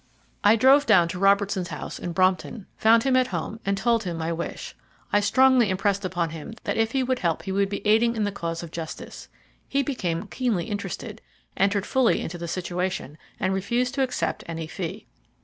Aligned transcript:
I 0.43 0.55
drove 0.55 0.87
down 0.87 1.07
to 1.09 1.19
Robertson's 1.19 1.67
house 1.67 1.99
in 1.99 2.11
Brompton, 2.11 2.65
found 2.75 3.03
him 3.03 3.15
at 3.15 3.27
home, 3.27 3.59
and 3.63 3.77
told 3.77 4.03
him 4.03 4.17
my 4.17 4.33
wish. 4.33 4.75
I 5.13 5.19
strongly 5.19 5.69
impressed 5.69 6.03
upon 6.03 6.31
him 6.31 6.55
that 6.63 6.75
if 6.75 6.93
he 6.93 7.03
would 7.03 7.19
help 7.19 7.43
he 7.43 7.51
would 7.51 7.69
be 7.69 7.85
aiding 7.85 8.15
in 8.15 8.23
the 8.23 8.31
cause 8.31 8.63
of 8.63 8.71
justice. 8.71 9.29
He 9.67 9.83
became 9.83 10.25
keenly 10.25 10.65
interested, 10.65 11.21
entered 11.55 11.85
fully 11.85 12.19
into 12.19 12.39
the 12.39 12.47
situation, 12.47 13.19
and 13.39 13.53
refused 13.53 13.93
to 13.93 14.01
accept 14.01 14.43
any 14.47 14.65
fee. 14.65 15.05